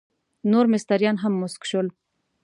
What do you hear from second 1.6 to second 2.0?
شول.